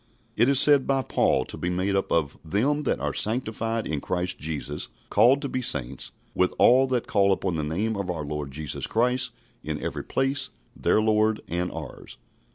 It 0.35 0.49
is 0.49 0.59
said 0.59 0.87
by 0.87 1.03
Paul 1.03 1.45
to 1.45 1.57
be 1.57 1.69
made 1.69 1.95
up 1.95 2.11
of 2.11 2.35
"them 2.43 2.85
that 2.85 2.99
are 2.99 3.13
sanctified 3.13 3.85
in 3.85 4.01
Christ 4.01 4.39
Jesus, 4.39 4.89
called 5.11 5.43
to 5.43 5.47
be 5.47 5.61
saints, 5.61 6.11
with 6.33 6.55
all 6.57 6.87
that 6.87 7.05
call 7.05 7.31
upon 7.31 7.55
the 7.55 7.63
name 7.63 7.95
of 7.95 8.09
our 8.09 8.25
Lord 8.25 8.49
Jesus 8.49 8.87
Christ 8.87 9.29
in 9.63 9.79
every 9.79 10.03
place, 10.03 10.49
their 10.75 10.99
Lord 11.01 11.41
and 11.47 11.71
ours." 11.71 12.17